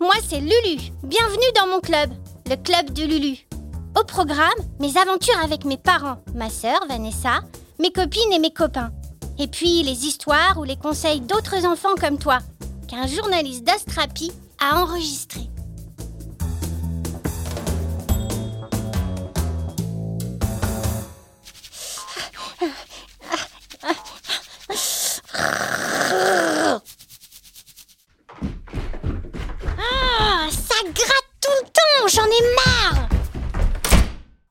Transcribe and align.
Moi 0.00 0.14
c'est 0.26 0.40
Lulu. 0.40 0.80
Bienvenue 1.02 1.52
dans 1.56 1.66
mon 1.66 1.80
club, 1.80 2.10
le 2.48 2.56
club 2.56 2.90
de 2.92 3.04
Lulu. 3.04 3.38
Au 4.00 4.04
programme, 4.04 4.48
mes 4.80 4.96
aventures 4.96 5.38
avec 5.42 5.64
mes 5.64 5.76
parents, 5.76 6.22
ma 6.34 6.48
sœur 6.48 6.80
Vanessa, 6.88 7.40
mes 7.78 7.92
copines 7.92 8.32
et 8.32 8.38
mes 8.38 8.52
copains. 8.52 8.92
Et 9.38 9.48
puis 9.48 9.82
les 9.82 10.06
histoires 10.06 10.58
ou 10.58 10.64
les 10.64 10.76
conseils 10.76 11.20
d'autres 11.20 11.66
enfants 11.66 11.94
comme 12.00 12.18
toi, 12.18 12.38
qu'un 12.88 13.06
journaliste 13.06 13.64
d'Astrapi 13.64 14.32
a 14.58 14.82
enregistré. 14.82 15.51
J'en 32.14 32.26
ai 32.26 32.42
marre. 32.56 33.08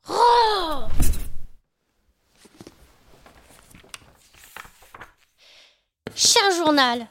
Oh 0.10 0.88
Cher 6.16 6.52
journal, 6.52 7.08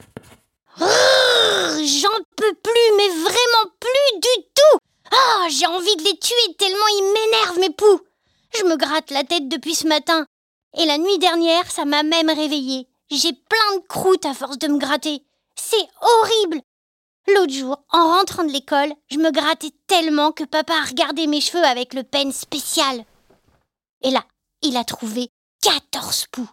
j'en 0.77 2.17
peux 2.35 2.53
plus, 2.63 2.89
mais 2.97 3.09
vraiment 3.09 3.65
plus 3.79 4.19
du 4.19 4.43
tout. 4.53 4.77
Ah, 5.11 5.47
j'ai 5.49 5.65
envie 5.65 5.95
de 5.97 6.03
les 6.03 6.17
tuer 6.17 6.55
tellement 6.57 6.87
ils 6.99 7.13
m'énervent 7.13 7.59
mes 7.59 7.73
poux. 7.73 8.01
Je 8.57 8.63
me 8.65 8.75
gratte 8.75 9.11
la 9.11 9.23
tête 9.23 9.47
depuis 9.47 9.75
ce 9.75 9.87
matin. 9.87 10.25
Et 10.77 10.85
la 10.85 10.97
nuit 10.97 11.19
dernière, 11.19 11.69
ça 11.69 11.85
m'a 11.85 12.03
même 12.03 12.29
réveillée. 12.29 12.87
J'ai 13.09 13.33
plein 13.33 13.77
de 13.77 13.87
croûtes 13.87 14.25
à 14.25 14.33
force 14.33 14.57
de 14.57 14.67
me 14.67 14.79
gratter. 14.79 15.23
C'est 15.55 15.87
horrible. 16.01 16.61
L'autre 17.35 17.53
jour, 17.53 17.77
en 17.89 18.17
rentrant 18.17 18.43
de 18.43 18.51
l'école, 18.51 18.93
je 19.09 19.17
me 19.17 19.31
grattais 19.31 19.71
tellement 19.87 20.31
que 20.31 20.43
papa 20.43 20.73
a 20.73 20.85
regardé 20.85 21.27
mes 21.27 21.41
cheveux 21.41 21.63
avec 21.63 21.93
le 21.93 22.03
peigne 22.03 22.31
spécial. 22.31 23.05
Et 24.01 24.11
là, 24.11 24.23
il 24.61 24.75
a 24.75 24.83
trouvé 24.83 25.29
14 25.61 26.27
poux. 26.31 26.49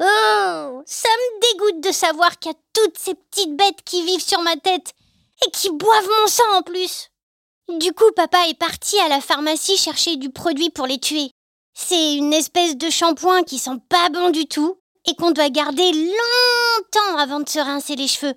Oh, 0.00 0.82
ça 0.86 1.08
me 1.08 1.40
dégoûte 1.40 1.80
de 1.80 1.92
savoir 1.92 2.38
qu'il 2.38 2.52
y 2.52 2.54
a 2.54 2.58
toutes 2.72 2.98
ces 2.98 3.14
petites 3.14 3.56
bêtes 3.56 3.82
qui 3.84 4.02
vivent 4.02 4.24
sur 4.24 4.40
ma 4.42 4.56
tête 4.56 4.92
et 5.46 5.50
qui 5.50 5.70
boivent 5.70 6.08
mon 6.20 6.26
sang 6.28 6.58
en 6.58 6.62
plus. 6.62 7.10
Du 7.68 7.92
coup, 7.92 8.10
papa 8.14 8.48
est 8.48 8.58
parti 8.58 8.98
à 9.00 9.08
la 9.08 9.20
pharmacie 9.20 9.76
chercher 9.76 10.16
du 10.16 10.30
produit 10.30 10.70
pour 10.70 10.86
les 10.86 10.98
tuer. 10.98 11.30
C'est 11.72 12.14
une 12.16 12.32
espèce 12.32 12.76
de 12.76 12.90
shampoing 12.90 13.42
qui 13.44 13.58
sent 13.58 13.78
pas 13.88 14.10
bon 14.10 14.30
du 14.30 14.46
tout 14.46 14.78
et 15.06 15.14
qu'on 15.16 15.30
doit 15.30 15.48
garder 15.48 15.92
longtemps 15.92 17.18
avant 17.18 17.40
de 17.40 17.48
se 17.48 17.58
rincer 17.58 17.96
les 17.96 18.08
cheveux. 18.08 18.34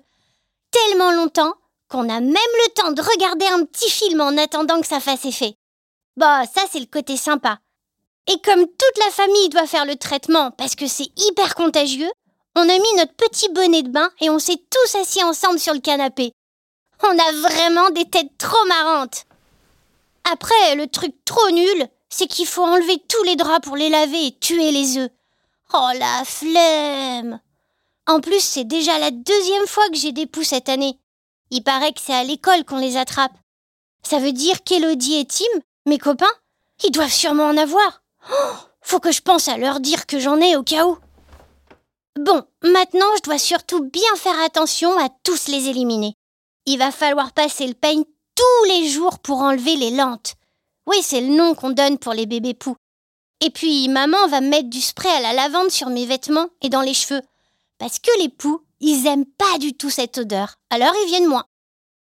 Tellement 0.70 1.12
longtemps 1.12 1.54
qu'on 1.88 2.08
a 2.08 2.20
même 2.20 2.32
le 2.34 2.72
temps 2.74 2.92
de 2.92 3.02
regarder 3.02 3.46
un 3.46 3.64
petit 3.64 3.90
film 3.90 4.20
en 4.20 4.36
attendant 4.36 4.80
que 4.80 4.86
ça 4.86 5.00
fasse 5.00 5.24
effet. 5.24 5.54
Bah, 6.16 6.42
ça 6.46 6.62
c'est 6.70 6.80
le 6.80 6.86
côté 6.86 7.16
sympa. 7.16 7.58
Et 8.26 8.38
comme 8.44 8.66
toute 8.66 9.04
la 9.04 9.10
famille 9.10 9.48
doit 9.48 9.66
faire 9.66 9.86
le 9.86 9.96
traitement 9.96 10.50
parce 10.50 10.74
que 10.74 10.86
c'est 10.86 11.10
hyper 11.16 11.54
contagieux, 11.54 12.10
on 12.56 12.62
a 12.62 12.78
mis 12.78 12.94
notre 12.96 13.14
petit 13.14 13.48
bonnet 13.50 13.82
de 13.82 13.90
bain 13.90 14.10
et 14.20 14.30
on 14.30 14.38
s'est 14.38 14.60
tous 14.70 14.98
assis 14.98 15.22
ensemble 15.22 15.58
sur 15.58 15.72
le 15.72 15.80
canapé. 15.80 16.32
On 17.02 17.18
a 17.18 17.32
vraiment 17.48 17.90
des 17.90 18.04
têtes 18.04 18.36
trop 18.36 18.66
marrantes. 18.66 19.24
Après, 20.30 20.74
le 20.74 20.88
truc 20.88 21.14
trop 21.24 21.50
nul, 21.50 21.88
c'est 22.10 22.26
qu'il 22.26 22.46
faut 22.46 22.64
enlever 22.64 22.98
tous 23.08 23.22
les 23.22 23.36
draps 23.36 23.66
pour 23.66 23.76
les 23.76 23.88
laver 23.88 24.26
et 24.26 24.38
tuer 24.38 24.72
les 24.72 24.98
œufs. 24.98 25.10
Oh 25.72 25.88
la 25.98 26.24
flemme 26.24 27.40
En 28.06 28.20
plus, 28.20 28.40
c'est 28.40 28.64
déjà 28.64 28.98
la 28.98 29.10
deuxième 29.10 29.66
fois 29.66 29.88
que 29.90 29.96
j'ai 29.96 30.12
des 30.12 30.26
poux 30.26 30.42
cette 30.42 30.68
année. 30.68 30.98
Il 31.50 31.62
paraît 31.62 31.92
que 31.92 32.00
c'est 32.00 32.14
à 32.14 32.24
l'école 32.24 32.64
qu'on 32.64 32.78
les 32.78 32.96
attrape. 32.96 33.36
Ça 34.02 34.18
veut 34.18 34.32
dire 34.32 34.62
qu'Elodie 34.64 35.16
et 35.16 35.26
Tim, 35.26 35.44
mes 35.86 35.98
copains, 35.98 36.26
ils 36.84 36.90
doivent 36.90 37.12
sûrement 37.12 37.46
en 37.46 37.56
avoir. 37.56 38.02
Oh, 38.30 38.54
faut 38.80 39.00
que 39.00 39.12
je 39.12 39.22
pense 39.22 39.48
à 39.48 39.56
leur 39.56 39.80
dire 39.80 40.06
que 40.06 40.18
j'en 40.18 40.40
ai 40.40 40.56
au 40.56 40.62
cas 40.62 40.86
où. 40.86 40.98
Bon, 42.18 42.42
maintenant 42.62 43.06
je 43.16 43.22
dois 43.22 43.38
surtout 43.38 43.84
bien 43.84 44.16
faire 44.16 44.40
attention 44.40 44.98
à 44.98 45.08
tous 45.22 45.48
les 45.48 45.68
éliminer. 45.68 46.14
Il 46.66 46.78
va 46.78 46.90
falloir 46.90 47.32
passer 47.32 47.66
le 47.66 47.74
peigne 47.74 48.04
tous 48.34 48.68
les 48.68 48.88
jours 48.88 49.18
pour 49.20 49.38
enlever 49.38 49.76
les 49.76 49.90
lentes. 49.90 50.34
Oui, 50.86 50.96
c'est 51.02 51.20
le 51.20 51.28
nom 51.28 51.54
qu'on 51.54 51.70
donne 51.70 51.98
pour 51.98 52.12
les 52.12 52.26
bébés 52.26 52.54
poux. 52.54 52.76
Et 53.40 53.50
puis 53.50 53.88
maman 53.88 54.26
va 54.28 54.40
mettre 54.40 54.68
du 54.68 54.80
spray 54.80 55.10
à 55.10 55.20
la 55.20 55.32
lavande 55.32 55.70
sur 55.70 55.88
mes 55.88 56.06
vêtements 56.06 56.48
et 56.60 56.68
dans 56.68 56.80
les 56.80 56.94
cheveux. 56.94 57.22
Parce 57.78 57.98
que 57.98 58.10
les 58.20 58.28
poux, 58.28 58.62
ils 58.80 59.06
aiment 59.06 59.26
pas 59.26 59.58
du 59.58 59.74
tout 59.74 59.90
cette 59.90 60.18
odeur. 60.18 60.54
Alors 60.70 60.94
ils 61.04 61.08
viennent 61.08 61.26
moins. 61.26 61.44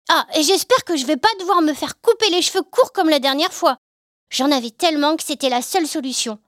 Ah, 0.09 0.25
et 0.35 0.43
j'espère 0.43 0.83
que 0.83 0.97
je 0.97 1.05
vais 1.05 1.17
pas 1.17 1.29
devoir 1.39 1.61
me 1.61 1.73
faire 1.73 1.99
couper 2.01 2.29
les 2.29 2.41
cheveux 2.41 2.63
courts 2.63 2.91
comme 2.91 3.09
la 3.09 3.19
dernière 3.19 3.53
fois. 3.53 3.77
J'en 4.29 4.51
avais 4.51 4.71
tellement 4.71 5.15
que 5.15 5.23
c'était 5.23 5.49
la 5.49 5.61
seule 5.61 5.87
solution. 5.87 6.39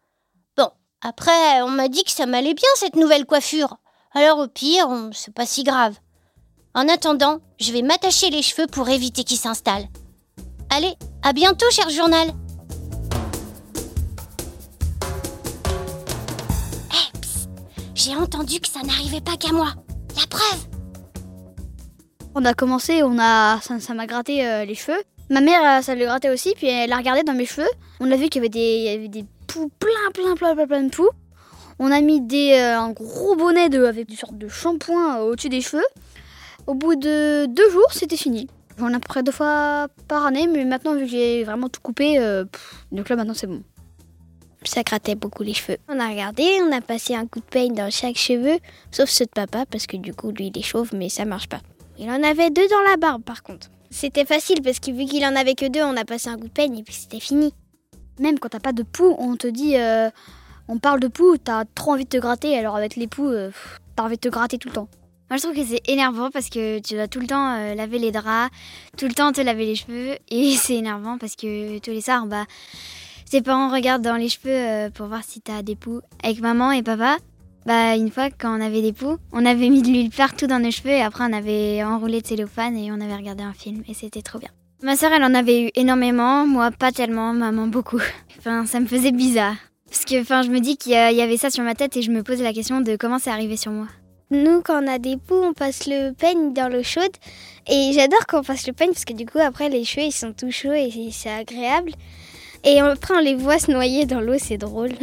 Bon, 0.58 0.70
après, 1.02 1.62
on 1.62 1.70
m'a 1.70 1.88
dit 1.88 2.04
que 2.04 2.12
ça 2.12 2.26
m'allait 2.26 2.54
bien 2.54 2.70
cette 2.76 2.96
nouvelle 2.96 3.26
coiffure. 3.26 3.78
Alors 4.14 4.40
au 4.40 4.48
pire, 4.48 4.88
c'est 5.14 5.34
pas 5.34 5.46
si 5.46 5.64
grave. 5.64 5.96
En 6.76 6.88
attendant, 6.88 7.40
je 7.60 7.72
vais 7.72 7.82
m'attacher 7.82 8.30
les 8.30 8.42
cheveux 8.42 8.68
pour 8.68 8.90
éviter 8.90 9.24
qu'ils 9.24 9.38
s'installent. 9.38 9.88
Allez, 10.70 10.96
à 11.22 11.34
bientôt, 11.34 11.70
cher 11.70 11.90
journal. 11.90 12.34
Hé, 16.92 17.20
psst, 17.22 17.50
j'ai 17.94 18.16
entendu 18.16 18.60
que 18.60 18.68
ça 18.68 18.82
n'arrivait 18.82 19.22
pas 19.22 19.38
qu'à 19.38 19.52
moi. 19.52 19.74
La 20.16 20.28
preuve 20.30 20.66
On 22.36 22.46
a 22.46 22.54
commencé, 22.54 23.02
on 23.04 23.18
a, 23.20 23.60
ça, 23.62 23.94
m'a 23.94 24.06
gratté 24.06 24.46
euh, 24.46 24.66
les 24.66 24.76
cheveux. 24.76 25.02
Ma 25.30 25.42
mère, 25.42 25.80
euh, 25.80 25.82
ça 25.82 25.96
lui 25.96 26.04
grattait 26.04 26.30
aussi, 26.30 26.54
puis 26.56 26.68
elle 26.68 26.92
a 26.92 26.98
regardé 26.98 27.24
dans 27.24 27.34
mes 27.34 27.46
cheveux. 27.46 27.68
On 28.00 28.12
a 28.12 28.16
vu 28.16 28.30
qu'il 28.30 28.44
y 28.44 28.90
avait 28.90 29.08
des, 29.08 29.26
poux, 29.48 29.72
plein, 29.80 30.12
plein, 30.14 30.36
plein, 30.36 30.56
plein, 30.56 30.68
plein 30.68 30.84
de 30.84 30.90
poux. 30.90 31.10
On 31.80 31.92
a 31.92 32.02
mis 32.02 32.22
des, 32.22 32.54
euh, 32.54 32.80
un 32.80 32.92
gros 32.92 33.36
bonnet 33.36 33.74
avec 33.76 34.10
une 34.10 34.16
sorte 34.16 34.38
de 34.38 34.48
shampoing 34.48 35.20
au-dessus 35.22 35.50
des 35.50 35.62
cheveux. 35.62 35.86
Au 36.68 36.76
bout 36.76 36.96
de 36.96 37.48
deux 37.48 37.70
jours, 37.72 37.92
c'était 37.92 38.18
fini. 38.18 38.48
J'en 38.78 38.90
ai 38.90 38.96
à 38.96 39.00
peu 39.00 39.08
près 39.08 39.24
deux 39.24 39.32
fois 39.32 39.88
par 40.08 40.26
année, 40.26 40.48
mais 40.48 40.66
maintenant, 40.66 40.94
vu 40.94 41.06
que 41.06 41.12
j'ai 41.12 41.44
vraiment 41.44 41.70
tout 41.70 41.82
coupé, 41.82 42.18
donc 42.92 43.10
là, 43.10 43.16
maintenant, 43.16 43.34
c'est 43.34 43.48
bon. 43.48 43.64
Ça 44.66 44.84
grattait 44.84 45.16
beaucoup 45.16 45.44
les 45.44 45.54
cheveux. 45.54 45.78
On 45.90 46.00
a 46.00 46.08
regardé, 46.08 46.44
on 46.62 46.72
a 46.72 46.82
passé 46.82 47.16
un 47.16 47.28
coup 47.28 47.40
de 47.40 47.46
peigne 47.46 47.74
dans 47.74 47.92
chaque 47.92 48.18
cheveu, 48.18 48.60
sauf 48.92 49.10
ceux 49.10 49.26
de 49.26 49.32
papa, 49.32 49.66
parce 49.70 49.88
que 49.88 49.98
du 49.98 50.14
coup, 50.14 50.32
lui, 50.32 50.52
il 50.54 50.58
est 50.58 50.64
chauve, 50.64 50.92
mais 50.94 51.10
ça 51.10 51.26
marche 51.26 51.48
pas. 51.48 51.62
Il 51.98 52.10
en 52.10 52.24
avait 52.24 52.50
deux 52.50 52.68
dans 52.70 52.82
la 52.90 52.98
barbe, 52.98 53.24
par 53.24 53.44
contre. 53.44 53.70
C'était 53.92 54.26
facile, 54.26 54.62
parce 54.62 54.80
que 54.80 54.92
vu 54.92 55.06
qu'il 55.06 55.24
en 55.26 55.36
avait 55.36 55.56
que 55.56 55.68
deux, 55.68 55.84
on 55.84 55.96
a 55.98 56.06
passé 56.06 56.30
un 56.30 56.38
coup 56.38 56.48
de 56.48 56.54
peigne 56.54 56.80
et 56.80 56.84
puis 56.84 56.94
c'était 56.94 57.20
fini. 57.20 57.54
Même 58.20 58.40
quand 58.40 58.50
t'as 58.50 58.60
pas 58.60 58.74
de 58.74 58.84
poux, 58.84 59.16
on 59.20 59.36
te 59.36 59.48
dit, 59.48 59.78
euh, 59.78 60.10
on 60.68 60.80
parle 60.80 61.00
de 61.00 61.08
poux, 61.08 61.38
t'as 61.38 61.66
trop 61.66 61.92
envie 61.92 62.06
de 62.06 62.10
te 62.10 62.18
gratter, 62.18 62.58
alors 62.58 62.76
avec 62.76 62.96
les 62.96 63.08
poux, 63.08 63.30
euh, 63.30 63.52
t'as 63.96 64.04
envie 64.04 64.16
de 64.16 64.22
te 64.22 64.30
gratter 64.30 64.58
tout 64.58 64.70
le 64.70 64.74
temps. 64.74 64.88
Moi, 65.30 65.38
je 65.38 65.44
trouve 65.44 65.56
que 65.56 65.66
c'est 65.66 65.82
énervant 65.90 66.30
parce 66.30 66.50
que 66.50 66.80
tu 66.80 66.94
dois 66.94 67.08
tout 67.08 67.20
le 67.20 67.28
temps 67.28 67.56
euh, 67.56 67.74
laver 67.74 67.98
les 67.98 68.12
draps, 68.12 68.54
tout 68.98 69.08
le 69.08 69.14
temps 69.14 69.32
te 69.32 69.42
laver 69.42 69.66
les 69.66 69.76
cheveux. 69.76 70.18
Et 70.30 70.52
c'est 70.58 70.76
énervant 70.76 71.18
parce 71.18 71.36
que 71.36 71.80
tous 71.80 71.92
les 71.92 72.02
soirs, 72.02 72.28
bah, 72.28 72.46
tes 73.30 73.42
parents 73.42 73.70
regardent 73.70 74.04
dans 74.04 74.16
les 74.16 74.30
cheveux 74.30 74.52
euh, 74.52 74.90
pour 74.90 75.08
voir 75.08 75.22
si 75.24 75.42
t'as 75.42 75.62
des 75.62 75.76
poux. 75.76 76.02
Avec 76.24 76.40
maman 76.42 76.72
et 76.72 76.84
papa, 76.84 77.18
bah, 77.66 77.96
une 77.96 78.12
fois, 78.12 78.30
quand 78.30 78.58
on 78.58 78.62
avait 78.62 78.82
des 78.82 78.94
poux, 78.94 79.18
on 79.32 79.46
avait 79.46 79.70
mis 79.70 79.82
de 79.82 79.88
l'huile 79.88 80.10
partout 80.10 80.48
dans 80.48 80.60
nos 80.60 80.72
cheveux 80.72 80.92
et 80.92 81.02
après, 81.02 81.24
on 81.30 81.34
avait 81.34 81.84
enroulé 81.84 82.22
de 82.22 82.28
cellophane 82.28 82.76
et 82.78 82.92
on 82.92 83.00
avait 83.00 83.16
regardé 83.16 83.44
un 83.44 83.54
film. 83.54 83.84
Et 83.88 83.94
c'était 83.94 84.22
trop 84.22 84.40
bien. 84.40 84.50
Ma 84.82 84.98
sœur, 84.98 85.14
elle 85.14 85.24
en 85.24 85.34
avait 85.34 85.64
eu 85.64 85.70
énormément. 85.76 86.46
Moi, 86.46 86.72
pas 86.72 86.92
tellement. 86.92 87.34
Maman, 87.34 87.68
beaucoup. 87.68 88.02
Enfin, 88.38 88.66
ça 88.66 88.82
me 88.82 88.88
faisait 88.88 89.14
bizarre. 89.14 89.56
Parce 89.90 90.04
que, 90.04 90.20
enfin, 90.20 90.42
je 90.42 90.50
me 90.50 90.60
dis 90.60 90.76
qu'il 90.76 90.92
y 90.92 90.96
avait 90.96 91.38
ça 91.38 91.50
sur 91.50 91.64
ma 91.64 91.76
tête 91.76 91.96
et 91.96 92.02
je 92.02 92.12
me 92.12 92.24
posais 92.24 92.44
la 92.44 92.52
question 92.52 92.82
de 92.82 92.98
comment 92.98 93.20
c'est 93.20 93.30
arrivé 93.30 93.56
sur 93.56 93.72
moi. 93.72 93.88
Nous, 94.32 94.62
quand 94.62 94.84
on 94.84 94.88
a 94.88 94.98
des 94.98 95.16
poux, 95.16 95.36
on 95.36 95.54
passe 95.54 95.86
le 95.86 96.12
peigne 96.12 96.52
dans 96.52 96.68
l'eau 96.68 96.84
chaude. 96.84 97.12
Et 97.70 97.92
j'adore 97.94 98.26
quand 98.28 98.40
on 98.40 98.44
passe 98.44 98.68
le 98.68 98.74
peigne 98.74 98.92
parce 98.92 99.06
que 99.06 99.14
du 99.14 99.26
coup, 99.26 99.38
après, 99.40 99.70
les 99.70 99.86
cheveux, 99.86 100.08
ils 100.08 100.12
sont 100.12 100.34
tout 100.34 100.52
chauds 100.52 100.74
et 100.74 100.92
c'est 101.12 101.30
agréable. 101.30 101.92
Et 102.64 102.80
après, 102.80 103.16
on 103.16 103.20
les 103.20 103.36
voit 103.36 103.60
se 103.60 103.72
noyer 103.72 104.06
dans 104.06 104.22
l'eau, 104.22 104.38
c'est 104.40 104.58
drôle. 104.58 104.94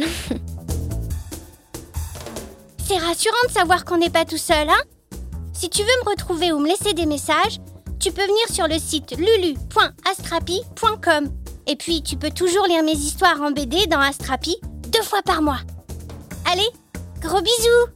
C'est 2.87 2.97
rassurant 2.97 3.47
de 3.47 3.53
savoir 3.53 3.85
qu'on 3.85 3.99
n'est 3.99 4.09
pas 4.09 4.25
tout 4.25 4.37
seul, 4.37 4.67
hein 4.67 4.81
Si 5.53 5.69
tu 5.69 5.81
veux 5.81 6.03
me 6.03 6.09
retrouver 6.09 6.51
ou 6.51 6.59
me 6.59 6.67
laisser 6.67 6.93
des 6.93 7.05
messages, 7.05 7.61
tu 8.01 8.11
peux 8.11 8.23
venir 8.23 8.49
sur 8.51 8.67
le 8.67 8.77
site 8.79 9.15
lulu.astrapi.com. 9.17 11.31
Et 11.67 11.77
puis, 11.77 12.03
tu 12.03 12.17
peux 12.17 12.31
toujours 12.31 12.67
lire 12.67 12.83
mes 12.83 12.91
histoires 12.91 13.41
en 13.41 13.51
BD 13.51 13.87
dans 13.87 14.01
Astrapi 14.01 14.57
deux 14.89 15.03
fois 15.03 15.21
par 15.21 15.41
mois. 15.41 15.61
Allez, 16.51 16.67
gros 17.21 17.39
bisous 17.39 17.87